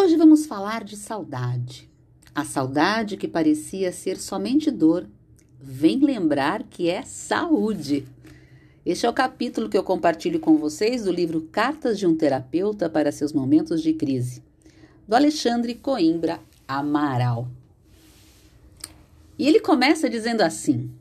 Hoje 0.00 0.14
vamos 0.14 0.46
falar 0.46 0.84
de 0.84 0.96
saudade. 0.96 1.90
A 2.32 2.44
saudade 2.44 3.16
que 3.16 3.26
parecia 3.26 3.90
ser 3.90 4.16
somente 4.16 4.70
dor, 4.70 5.08
vem 5.60 5.98
lembrar 5.98 6.62
que 6.62 6.88
é 6.88 7.02
saúde. 7.02 8.06
Este 8.86 9.06
é 9.06 9.10
o 9.10 9.12
capítulo 9.12 9.68
que 9.68 9.76
eu 9.76 9.82
compartilho 9.82 10.38
com 10.38 10.56
vocês 10.56 11.02
do 11.02 11.10
livro 11.10 11.48
Cartas 11.50 11.98
de 11.98 12.06
um 12.06 12.14
Terapeuta 12.14 12.88
para 12.88 13.10
seus 13.10 13.32
momentos 13.32 13.82
de 13.82 13.92
crise, 13.92 14.40
do 15.06 15.16
Alexandre 15.16 15.74
Coimbra 15.74 16.38
Amaral. 16.68 17.48
E 19.36 19.48
ele 19.48 19.58
começa 19.58 20.08
dizendo 20.08 20.42
assim: 20.42 20.92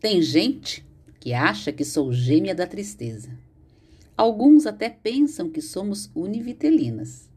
Tem 0.00 0.22
gente 0.22 0.82
que 1.20 1.34
acha 1.34 1.70
que 1.70 1.84
sou 1.84 2.10
gêmea 2.10 2.54
da 2.54 2.66
tristeza. 2.66 3.28
Alguns 4.16 4.64
até 4.64 4.88
pensam 4.88 5.50
que 5.50 5.60
somos 5.60 6.10
univitelinas, 6.14 7.28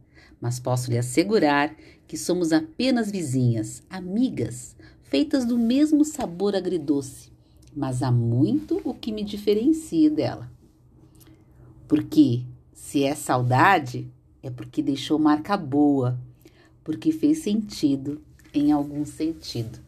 mas 0.41 0.59
posso 0.59 0.89
lhe 0.89 0.97
assegurar 0.97 1.75
que 2.07 2.17
somos 2.17 2.51
apenas 2.51 3.11
vizinhas, 3.11 3.83
amigas, 3.89 4.75
feitas 5.03 5.45
do 5.45 5.57
mesmo 5.57 6.03
sabor 6.05 6.55
agridoce, 6.55 7.31
mas 7.75 8.01
há 8.01 8.11
muito 8.11 8.81
o 8.83 8.93
que 8.93 9.11
me 9.11 9.23
diferencia 9.23 10.09
dela. 10.09 10.49
Porque 11.87 12.43
se 12.73 13.03
é 13.03 13.13
saudade, 13.15 14.07
é 14.41 14.49
porque 14.49 14.81
deixou 14.81 15.19
marca 15.19 15.55
boa, 15.57 16.19
porque 16.83 17.11
fez 17.11 17.39
sentido 17.39 18.21
em 18.53 18.71
algum 18.71 19.05
sentido. 19.05 19.79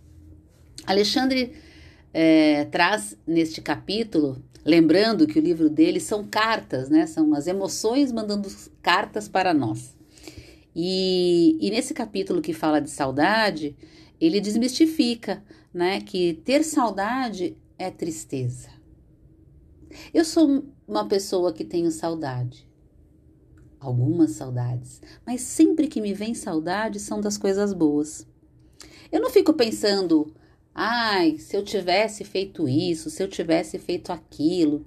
Alexandre 0.85 1.53
é, 2.13 2.65
traz 2.65 3.17
neste 3.25 3.61
capítulo, 3.61 4.41
lembrando 4.65 5.25
que 5.25 5.39
o 5.39 5.41
livro 5.41 5.69
dele 5.69 5.99
são 5.99 6.27
cartas, 6.27 6.89
né? 6.89 7.05
São 7.05 7.33
as 7.33 7.47
emoções 7.47 8.11
mandando 8.11 8.49
cartas 8.81 9.27
para 9.27 9.53
nós. 9.53 9.95
E, 10.75 11.57
e 11.59 11.69
nesse 11.69 11.93
capítulo 11.93 12.41
que 12.41 12.53
fala 12.53 12.79
de 12.79 12.89
saudade, 12.89 13.75
ele 14.19 14.39
desmistifica, 14.39 15.43
né? 15.73 16.01
Que 16.01 16.33
ter 16.45 16.63
saudade 16.63 17.57
é 17.77 17.89
tristeza. 17.89 18.69
Eu 20.13 20.23
sou 20.23 20.65
uma 20.87 21.07
pessoa 21.07 21.51
que 21.51 21.65
tenho 21.65 21.91
saudade, 21.91 22.67
algumas 23.79 24.31
saudades, 24.31 25.01
mas 25.25 25.41
sempre 25.41 25.87
que 25.87 25.99
me 25.99 26.13
vem 26.13 26.33
saudade 26.33 26.99
são 26.99 27.19
das 27.19 27.37
coisas 27.37 27.73
boas. 27.73 28.25
Eu 29.11 29.19
não 29.19 29.29
fico 29.29 29.53
pensando, 29.53 30.33
Ai, 30.73 31.37
se 31.37 31.55
eu 31.55 31.63
tivesse 31.63 32.23
feito 32.23 32.67
isso, 32.67 33.09
se 33.09 33.21
eu 33.21 33.27
tivesse 33.27 33.77
feito 33.77 34.11
aquilo, 34.11 34.85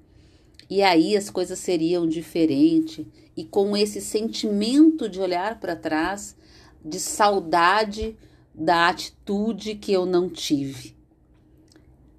e 0.69 0.83
aí 0.83 1.17
as 1.17 1.31
coisas 1.31 1.59
seriam 1.59 2.07
diferentes. 2.07 3.07
E 3.37 3.45
com 3.45 3.77
esse 3.77 4.01
sentimento 4.01 5.09
de 5.09 5.21
olhar 5.21 5.59
para 5.59 5.77
trás, 5.77 6.37
de 6.85 7.01
saudade 7.01 8.17
da 8.55 8.89
atitude 8.89 9.75
que 9.75 9.93
eu 9.93 10.07
não 10.07 10.29
tive. 10.29 10.95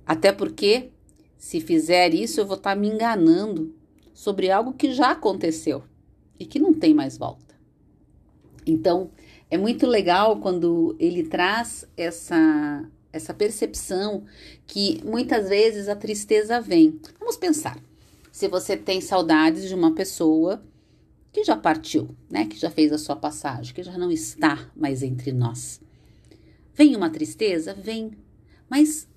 Até 0.06 0.32
porque, 0.32 0.92
se 1.38 1.62
fizer 1.62 2.14
isso, 2.14 2.40
eu 2.40 2.46
vou 2.46 2.58
estar 2.58 2.76
tá 2.76 2.80
me 2.80 2.90
enganando 2.90 3.74
sobre 4.14 4.52
algo 4.52 4.74
que 4.74 4.94
já 4.94 5.12
aconteceu 5.12 5.84
e 6.40 6.46
que 6.46 6.60
não 6.60 6.74
tem 6.74 6.94
mais 6.94 7.18
volta. 7.18 7.56
Então, 8.66 9.12
é 9.50 9.58
muito 9.58 9.88
legal 9.88 10.40
quando 10.40 10.96
ele 11.00 11.24
traz 11.24 11.88
essa 11.96 12.90
essa 13.16 13.34
percepção 13.34 14.26
que 14.68 15.02
muitas 15.06 15.48
vezes 15.48 15.88
a 15.88 15.96
tristeza 15.96 16.60
vem. 16.60 17.00
Vamos 17.18 17.38
pensar. 17.38 17.80
Se 18.36 18.50
você 18.50 18.76
tem 18.76 19.00
saudades 19.00 19.66
de 19.66 19.74
uma 19.74 19.96
pessoa 19.96 20.62
que 21.32 21.42
já 21.46 21.56
partiu, 21.56 22.14
né, 22.30 22.46
que 22.46 22.58
já 22.60 22.70
fez 22.70 22.92
a 22.92 22.98
sua 22.98 23.16
passagem, 23.16 23.74
que 23.74 23.82
já 23.82 23.98
não 23.98 24.12
está 24.12 24.70
mais 24.76 25.02
entre 25.02 25.32
nós. 25.32 25.80
Vem 26.74 26.98
uma 26.98 27.10
tristeza? 27.10 27.74
Vem. 27.74 28.12
Mas 28.70 29.08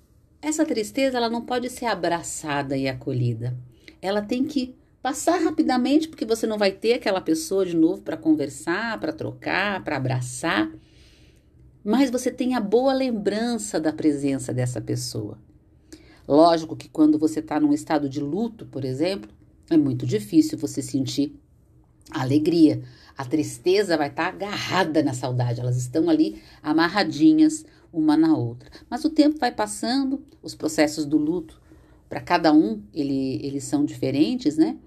essa 0.41 0.65
tristeza 0.65 1.17
ela 1.17 1.29
não 1.29 1.41
pode 1.41 1.69
ser 1.69 1.87
abraçada 1.87 2.77
e 2.77 2.87
acolhida. 2.87 3.57
Ela 4.01 4.21
tem 4.21 4.45
que 4.45 4.73
passar 5.01 5.35
rapidamente, 5.43 6.07
porque 6.07 6.25
você 6.25 6.47
não 6.47 6.57
vai 6.57 6.71
ter 6.71 6.93
aquela 6.93 7.19
pessoa 7.19 7.65
de 7.65 7.75
novo 7.75 8.01
para 8.01 8.15
conversar, 8.15 8.97
para 9.01 9.11
trocar, 9.11 9.83
para 9.83 9.97
abraçar 9.97 10.71
mas 11.83 12.11
você 12.11 12.29
tem 12.29 12.55
a 12.55 12.59
boa 12.59 12.93
lembrança 12.93 13.79
da 13.79 13.93
presença 13.93 14.53
dessa 14.53 14.81
pessoa. 14.81 15.39
Lógico 16.29 16.75
que 16.75 16.87
quando 16.87 17.17
você 17.17 17.39
está 17.39 17.59
num 17.59 17.73
estado 17.73 18.07
de 18.07 18.19
luto, 18.19 18.63
por 18.67 18.85
exemplo, 18.85 19.31
é 19.67 19.75
muito 19.75 20.05
difícil 20.05 20.59
você 20.59 20.79
sentir 20.79 21.35
a 22.11 22.21
alegria. 22.21 22.83
A 23.17 23.25
tristeza 23.25 23.97
vai 23.97 24.09
estar 24.09 24.25
tá 24.25 24.29
agarrada 24.29 25.01
na 25.01 25.15
saudade, 25.15 25.59
elas 25.59 25.75
estão 25.75 26.07
ali 26.07 26.39
amarradinhas 26.61 27.65
uma 27.91 28.15
na 28.15 28.37
outra. 28.37 28.69
Mas 28.87 29.03
o 29.03 29.09
tempo 29.09 29.39
vai 29.39 29.51
passando, 29.51 30.23
os 30.43 30.53
processos 30.53 31.03
do 31.03 31.17
luto, 31.17 31.59
para 32.07 32.21
cada 32.21 32.53
um, 32.53 32.83
ele, 32.93 33.43
eles 33.43 33.63
são 33.63 33.83
diferentes, 33.83 34.55
né? 34.55 34.77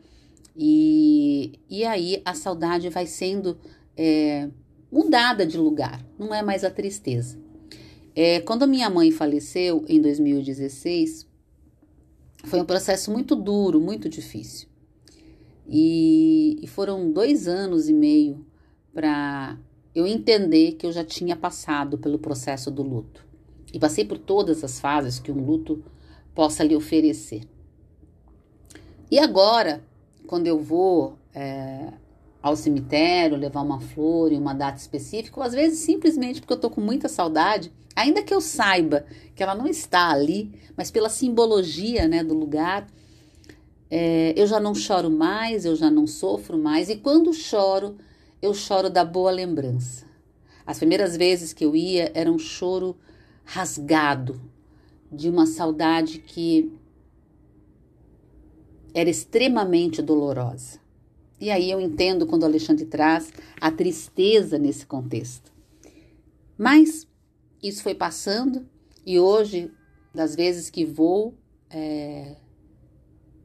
E, 0.57 1.59
e 1.69 1.85
aí 1.85 2.23
a 2.25 2.35
saudade 2.35 2.89
vai 2.89 3.07
sendo 3.07 3.59
é, 3.97 4.49
mudada 4.93 5.45
de 5.45 5.59
lugar, 5.59 6.07
não 6.17 6.33
é 6.33 6.41
mais 6.41 6.63
a 6.63 6.71
tristeza. 6.71 7.37
É, 8.15 8.39
quando 8.39 8.69
minha 8.69 8.89
mãe 8.89 9.11
faleceu 9.11 9.85
em 9.89 10.01
2016, 10.01 11.32
foi 12.45 12.61
um 12.61 12.65
processo 12.65 13.11
muito 13.11 13.35
duro, 13.37 13.81
muito 13.81 14.09
difícil. 14.09 14.69
E, 15.69 16.59
e 16.63 16.67
foram 16.67 17.11
dois 17.11 17.47
anos 17.47 17.89
e 17.89 17.93
meio 17.93 18.45
para 18.93 19.59
eu 19.95 20.07
entender 20.07 20.73
que 20.73 20.87
eu 20.87 20.93
já 20.93 21.05
tinha 21.05 21.37
passado 21.37 21.99
pelo 21.99 22.19
processo 22.19 22.71
do 22.71 22.83
luto. 22.83 23.25
E 23.73 23.79
passei 23.79 24.05
por 24.05 24.19
todas 24.19 24.63
as 24.63 24.81
fases 24.81 25.19
que 25.19 25.33
um 25.33 25.45
luto 25.45 25.83
possa 26.35 26.65
lhe 26.65 26.75
oferecer. 26.75 27.49
E 29.11 29.19
agora, 29.19 29.83
quando 30.27 30.47
eu 30.47 30.59
vou 30.59 31.19
é, 31.35 31.93
ao 32.43 32.57
cemitério, 32.57 33.37
levar 33.37 33.63
uma 33.63 33.81
flor 33.81 34.33
em 34.33 34.39
uma 34.39 34.53
data 34.53 34.79
específica, 34.79 35.39
ou 35.39 35.47
às 35.47 35.53
vezes 35.53 35.79
simplesmente 35.79 36.41
porque 36.41 36.53
eu 36.53 36.61
tô 36.61 36.69
com 36.69 36.81
muita 36.81 37.09
saudade, 37.09 37.73
ainda 37.95 38.23
que 38.23 38.35
eu 38.35 38.41
saiba 38.41 39.07
que 39.35 39.43
ela 39.43 39.55
não 39.55 39.67
está 39.67 40.11
ali, 40.11 40.53
mas 40.77 40.91
pela 40.91 41.09
simbologia 41.09 42.09
né, 42.09 42.25
do 42.25 42.35
lugar, 42.35 42.87
é, 43.89 44.35
eu 44.37 44.47
já 44.47 44.59
não 44.59 44.75
choro 44.75 45.09
mais, 45.11 45.65
eu 45.65 45.77
já 45.77 45.91
não 45.91 46.07
sofro 46.07 46.59
mais, 46.59 46.91
e 46.91 46.97
quando 46.97 47.33
choro, 47.33 47.97
eu 48.41 48.53
choro 48.53 48.91
da 48.91 49.05
boa 49.05 49.31
lembrança. 49.31 50.05
As 50.67 50.79
primeiras 50.79 51.17
vezes 51.17 51.53
que 51.53 51.65
eu 51.65 51.77
ia 51.77 52.11
era 52.15 52.31
um 52.31 52.39
choro 52.39 52.97
rasgado, 53.45 54.41
de 55.11 55.29
uma 55.29 55.47
saudade 55.47 56.19
que 56.19 56.73
era 58.95 59.11
extremamente 59.11 60.01
dolorosa. 60.01 60.82
E 61.43 61.51
aí 61.51 61.73
eu 61.73 61.81
entendo 61.81 62.25
quando 62.25 62.45
o 62.45 62.47
Alexandre 62.47 62.85
traz 62.85 63.33
a 63.61 63.69
tristeza 63.69 64.59
nesse 64.59 64.87
contexto. 64.87 65.53
Mas 66.57 67.05
isso 67.61 67.83
foi 67.83 67.97
passando 67.97 68.65
e 69.05 69.19
hoje, 69.19 69.69
das 70.15 70.37
vezes 70.37 70.71
que 70.71 70.85
vou, 70.85 71.35
é, 71.69 72.37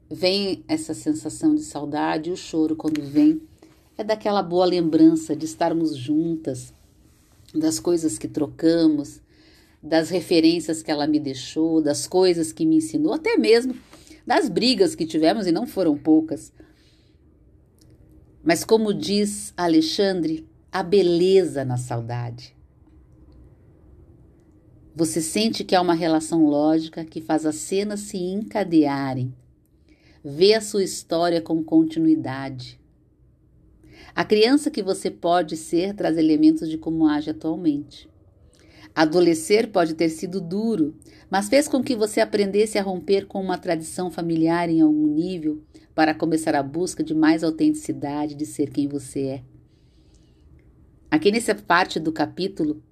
vem 0.08 0.62
essa 0.68 0.94
sensação 0.94 1.56
de 1.56 1.62
saudade, 1.62 2.30
o 2.30 2.36
choro 2.36 2.76
quando 2.76 3.02
vem 3.02 3.42
é 3.96 4.04
daquela 4.04 4.44
boa 4.44 4.64
lembrança 4.64 5.34
de 5.34 5.46
estarmos 5.46 5.96
juntas, 5.96 6.72
das 7.52 7.80
coisas 7.80 8.16
que 8.16 8.28
trocamos, 8.28 9.20
das 9.82 10.08
referências 10.08 10.84
que 10.84 10.90
ela 10.92 11.08
me 11.08 11.18
deixou, 11.18 11.82
das 11.82 12.06
coisas 12.06 12.52
que 12.52 12.64
me 12.64 12.76
ensinou, 12.76 13.12
até 13.12 13.36
mesmo 13.36 13.74
das 14.24 14.48
brigas 14.48 14.94
que 14.94 15.04
tivemos 15.04 15.48
e 15.48 15.52
não 15.52 15.66
foram 15.66 15.98
poucas 15.98 16.52
mas, 18.42 18.64
como 18.64 18.94
diz 18.94 19.52
Alexandre, 19.56 20.46
a 20.70 20.82
beleza 20.82 21.64
na 21.64 21.76
saudade. 21.76 22.56
Você 24.94 25.20
sente 25.20 25.62
que 25.62 25.76
há 25.76 25.80
uma 25.80 25.94
relação 25.94 26.46
lógica 26.46 27.04
que 27.04 27.20
faz 27.20 27.46
as 27.46 27.56
cenas 27.56 28.00
se 28.00 28.16
encadearem. 28.16 29.32
Vê 30.24 30.54
a 30.54 30.60
sua 30.60 30.82
história 30.82 31.40
com 31.40 31.62
continuidade. 31.62 32.80
A 34.14 34.24
criança 34.24 34.70
que 34.70 34.82
você 34.82 35.10
pode 35.10 35.56
ser 35.56 35.94
traz 35.94 36.16
elementos 36.16 36.68
de 36.68 36.76
como 36.76 37.06
age 37.06 37.30
atualmente. 37.30 38.07
Adolescer 38.98 39.70
pode 39.70 39.94
ter 39.94 40.08
sido 40.08 40.40
duro, 40.40 40.92
mas 41.30 41.48
fez 41.48 41.68
com 41.68 41.80
que 41.80 41.94
você 41.94 42.20
aprendesse 42.20 42.78
a 42.78 42.82
romper 42.82 43.28
com 43.28 43.40
uma 43.40 43.56
tradição 43.56 44.10
familiar 44.10 44.68
em 44.68 44.80
algum 44.80 45.06
nível 45.06 45.62
para 45.94 46.12
começar 46.12 46.56
a 46.56 46.64
busca 46.64 47.04
de 47.04 47.14
mais 47.14 47.44
autenticidade 47.44 48.34
de 48.34 48.44
ser 48.44 48.70
quem 48.70 48.88
você 48.88 49.20
é. 49.20 49.44
Aqui 51.08 51.30
nessa 51.30 51.54
parte 51.54 52.00
do 52.00 52.10
capítulo, 52.10 52.82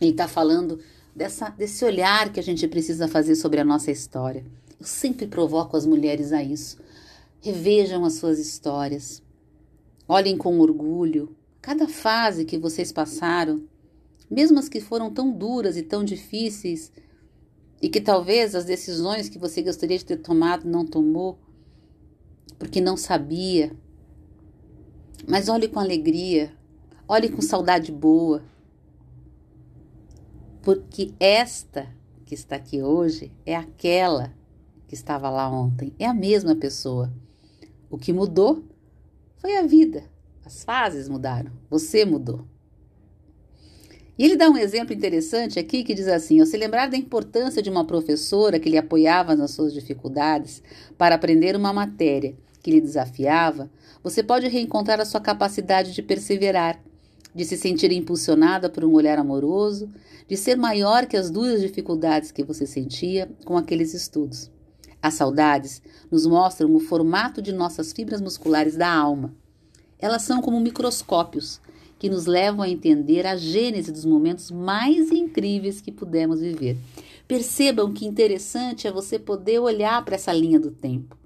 ele 0.00 0.12
está 0.12 0.28
falando 0.28 0.78
dessa, 1.12 1.48
desse 1.48 1.84
olhar 1.84 2.32
que 2.32 2.38
a 2.38 2.42
gente 2.44 2.68
precisa 2.68 3.08
fazer 3.08 3.34
sobre 3.34 3.58
a 3.60 3.64
nossa 3.64 3.90
história. 3.90 4.44
Eu 4.78 4.86
sempre 4.86 5.26
provoco 5.26 5.76
as 5.76 5.84
mulheres 5.84 6.32
a 6.32 6.40
isso. 6.40 6.78
Revejam 7.40 8.04
as 8.04 8.12
suas 8.12 8.38
histórias. 8.38 9.20
Olhem 10.06 10.38
com 10.38 10.60
orgulho, 10.60 11.34
cada 11.60 11.88
fase 11.88 12.44
que 12.44 12.56
vocês 12.56 12.92
passaram, 12.92 13.66
mesmo 14.32 14.58
as 14.58 14.66
que 14.66 14.80
foram 14.80 15.12
tão 15.12 15.30
duras 15.30 15.76
e 15.76 15.82
tão 15.82 16.02
difíceis, 16.02 16.90
e 17.82 17.88
que 17.90 18.00
talvez 18.00 18.54
as 18.54 18.64
decisões 18.64 19.28
que 19.28 19.38
você 19.38 19.60
gostaria 19.60 19.98
de 19.98 20.06
ter 20.06 20.16
tomado 20.16 20.66
não 20.66 20.86
tomou, 20.86 21.38
porque 22.58 22.80
não 22.80 22.96
sabia. 22.96 23.76
Mas 25.28 25.50
olhe 25.50 25.68
com 25.68 25.78
alegria, 25.78 26.50
olhe 27.06 27.28
com 27.28 27.42
saudade 27.42 27.92
boa, 27.92 28.42
porque 30.62 31.12
esta 31.20 31.94
que 32.24 32.34
está 32.34 32.56
aqui 32.56 32.82
hoje 32.82 33.30
é 33.44 33.54
aquela 33.54 34.32
que 34.88 34.94
estava 34.94 35.28
lá 35.28 35.50
ontem, 35.50 35.92
é 35.98 36.06
a 36.06 36.14
mesma 36.14 36.56
pessoa. 36.56 37.12
O 37.90 37.98
que 37.98 38.14
mudou 38.14 38.64
foi 39.36 39.58
a 39.58 39.66
vida, 39.66 40.04
as 40.42 40.64
fases 40.64 41.06
mudaram, 41.06 41.52
você 41.68 42.06
mudou. 42.06 42.51
E 44.18 44.24
ele 44.24 44.36
dá 44.36 44.48
um 44.48 44.58
exemplo 44.58 44.92
interessante 44.92 45.58
aqui 45.58 45.82
que 45.82 45.94
diz 45.94 46.06
assim: 46.06 46.40
ao 46.40 46.46
se 46.46 46.56
lembrar 46.56 46.88
da 46.88 46.96
importância 46.96 47.62
de 47.62 47.70
uma 47.70 47.86
professora 47.86 48.58
que 48.58 48.68
lhe 48.68 48.76
apoiava 48.76 49.34
nas 49.34 49.52
suas 49.52 49.72
dificuldades 49.72 50.62
para 50.98 51.14
aprender 51.14 51.56
uma 51.56 51.72
matéria 51.72 52.34
que 52.62 52.70
lhe 52.70 52.80
desafiava, 52.80 53.70
você 54.02 54.22
pode 54.22 54.48
reencontrar 54.48 55.00
a 55.00 55.04
sua 55.04 55.20
capacidade 55.20 55.92
de 55.92 56.02
perseverar, 56.02 56.80
de 57.34 57.44
se 57.44 57.56
sentir 57.56 57.90
impulsionada 57.90 58.68
por 58.68 58.84
um 58.84 58.92
olhar 58.92 59.18
amoroso, 59.18 59.90
de 60.28 60.36
ser 60.36 60.56
maior 60.56 61.06
que 61.06 61.16
as 61.16 61.30
duras 61.30 61.60
dificuldades 61.60 62.30
que 62.30 62.44
você 62.44 62.66
sentia 62.66 63.30
com 63.44 63.56
aqueles 63.56 63.94
estudos. 63.94 64.50
As 65.00 65.14
saudades 65.14 65.82
nos 66.10 66.26
mostram 66.26 66.72
o 66.74 66.78
formato 66.78 67.42
de 67.42 67.50
nossas 67.52 67.92
fibras 67.92 68.20
musculares 68.20 68.76
da 68.76 68.88
alma. 68.88 69.34
Elas 69.98 70.22
são 70.22 70.40
como 70.40 70.60
microscópios 70.60 71.60
que 72.02 72.10
nos 72.10 72.26
levam 72.26 72.62
a 72.62 72.68
entender 72.68 73.24
a 73.24 73.36
gênese 73.36 73.92
dos 73.92 74.04
momentos 74.04 74.50
mais 74.50 75.12
incríveis 75.12 75.80
que 75.80 75.92
pudemos 75.92 76.40
viver. 76.40 76.76
Percebam 77.28 77.92
que 77.92 78.04
interessante 78.04 78.88
é 78.88 78.90
você 78.90 79.20
poder 79.20 79.60
olhar 79.60 80.04
para 80.04 80.16
essa 80.16 80.32
linha 80.32 80.58
do 80.58 80.72
tempo. 80.72 81.16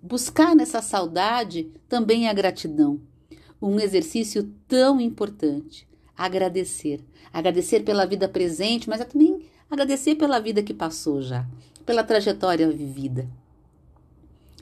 Buscar 0.00 0.54
nessa 0.54 0.80
saudade 0.80 1.72
também 1.88 2.28
a 2.28 2.32
gratidão, 2.32 3.00
um 3.60 3.80
exercício 3.80 4.48
tão 4.68 5.00
importante. 5.00 5.88
Agradecer. 6.16 7.00
Agradecer 7.32 7.80
pela 7.80 8.06
vida 8.06 8.28
presente, 8.28 8.88
mas 8.88 9.00
é 9.00 9.04
também 9.04 9.42
agradecer 9.68 10.14
pela 10.14 10.38
vida 10.38 10.62
que 10.62 10.72
passou 10.72 11.20
já, 11.20 11.44
pela 11.84 12.04
trajetória 12.04 12.70
vivida. 12.70 13.28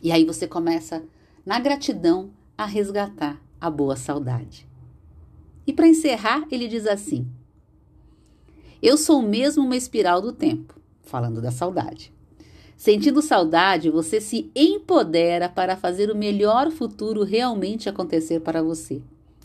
E 0.02 0.10
aí 0.10 0.24
você 0.24 0.46
começa, 0.46 1.04
na 1.44 1.60
gratidão, 1.60 2.30
a 2.56 2.64
resgatar 2.64 3.38
a 3.60 3.68
boa 3.68 3.94
saudade. 3.94 4.66
E 5.66 5.72
para 5.72 5.88
encerrar, 5.88 6.46
ele 6.50 6.68
diz 6.68 6.86
assim: 6.86 7.26
Eu 8.82 8.96
sou 8.96 9.22
mesmo 9.22 9.64
uma 9.64 9.76
espiral 9.76 10.20
do 10.20 10.32
tempo, 10.32 10.78
falando 11.02 11.40
da 11.40 11.50
saudade. 11.50 12.12
Sentindo 12.76 13.22
saudade, 13.22 13.88
você 13.88 14.20
se 14.20 14.50
empodera 14.54 15.48
para 15.48 15.76
fazer 15.76 16.10
o 16.10 16.16
melhor 16.16 16.70
futuro 16.70 17.22
realmente 17.22 17.88
acontecer 17.88 18.40
para 18.40 18.62
você. 18.62 19.00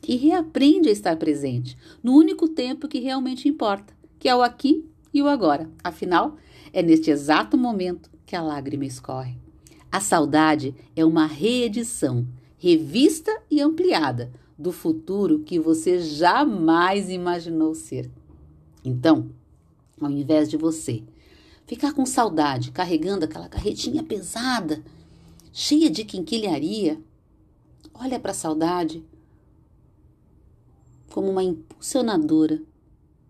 E 0.07 0.15
reaprende 0.15 0.89
a 0.89 0.91
estar 0.91 1.15
presente 1.17 1.77
no 2.01 2.13
único 2.13 2.47
tempo 2.47 2.87
que 2.87 2.99
realmente 2.99 3.47
importa, 3.47 3.93
que 4.17 4.27
é 4.27 4.35
o 4.35 4.41
aqui 4.41 4.83
e 5.13 5.21
o 5.21 5.27
agora. 5.27 5.69
Afinal, 5.83 6.37
é 6.73 6.81
neste 6.81 7.11
exato 7.11 7.57
momento 7.57 8.09
que 8.25 8.35
a 8.35 8.41
lágrima 8.41 8.85
escorre. 8.85 9.35
A 9.91 9.99
saudade 9.99 10.73
é 10.95 11.05
uma 11.05 11.25
reedição, 11.25 12.27
revista 12.57 13.31
e 13.49 13.61
ampliada 13.61 14.31
do 14.59 14.73
futuro 14.73 15.39
que 15.39 15.57
você 15.57 16.01
jamais 16.01 17.09
imaginou 17.09 17.73
ser. 17.73 18.11
Então, 18.83 19.29
ao 20.01 20.11
invés 20.11 20.49
de 20.49 20.57
você 20.57 21.01
ficar 21.65 21.93
com 21.93 22.05
saudade, 22.05 22.71
carregando 22.71 23.23
aquela 23.23 23.47
carretinha 23.47 24.03
pesada, 24.03 24.83
cheia 25.53 25.89
de 25.89 26.03
quinquilharia, 26.03 27.01
olha 27.93 28.19
para 28.19 28.31
a 28.31 28.35
saudade 28.35 29.01
como 31.09 31.29
uma 31.29 31.43
impulsionadora 31.43 32.61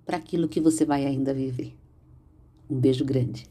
para 0.05 0.17
aquilo 0.17 0.49
que 0.49 0.59
você 0.59 0.83
vai 0.83 1.05
ainda 1.05 1.31
viver. 1.31 1.75
Um 2.67 2.79
beijo 2.79 3.05
grande. 3.05 3.47